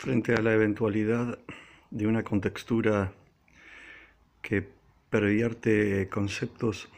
[0.00, 1.38] Frente a la eventualidad
[1.90, 3.12] de una contextura
[4.40, 4.66] que
[5.10, 6.88] pervierte conceptos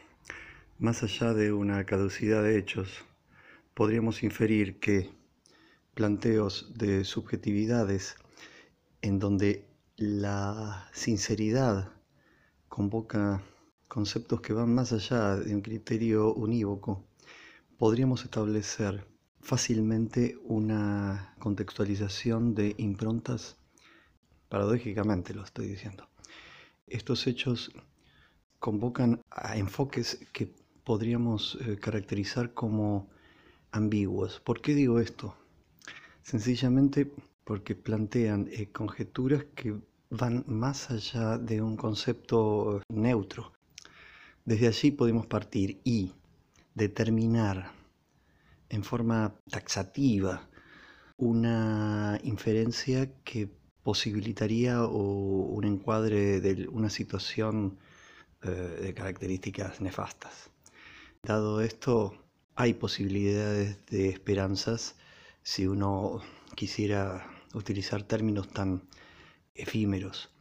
[0.79, 3.03] más allá de una caducidad de hechos,
[3.73, 5.09] podríamos inferir que
[5.93, 8.15] planteos de subjetividades
[9.01, 9.65] en donde
[9.97, 11.91] la sinceridad
[12.69, 13.41] convoca
[13.89, 17.03] conceptos que van más allá de un criterio unívoco,
[17.77, 19.05] podríamos establecer
[19.43, 23.57] fácilmente una contextualización de improntas,
[24.47, 26.07] paradójicamente lo estoy diciendo.
[26.87, 27.71] Estos hechos
[28.59, 30.49] convocan a enfoques que
[30.85, 33.09] podríamos eh, caracterizar como
[33.71, 34.39] ambiguos.
[34.39, 35.35] ¿Por qué digo esto?
[36.21, 37.11] Sencillamente
[37.43, 39.75] porque plantean eh, conjeturas que
[40.09, 43.51] van más allá de un concepto neutro.
[44.45, 46.13] Desde allí podemos partir y
[46.75, 47.82] determinar
[48.73, 50.49] en forma taxativa
[51.17, 53.47] una inferencia que
[53.83, 57.77] posibilitaría un encuadre de una situación
[58.41, 60.49] eh, de características nefastas.
[61.21, 62.17] Dado esto,
[62.55, 64.95] hay posibilidades de esperanzas
[65.43, 66.21] si uno
[66.55, 68.89] quisiera utilizar términos tan
[69.53, 70.31] efímeros.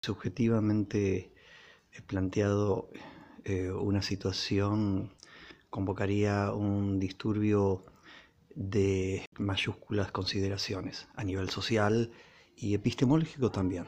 [0.00, 1.34] Subjetivamente
[1.92, 2.88] he planteado
[3.44, 5.12] eh, una situación
[5.74, 7.84] convocaría un disturbio
[8.54, 12.12] de mayúsculas consideraciones a nivel social
[12.56, 13.86] y epistemológico también.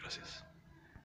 [0.00, 0.45] Gracias.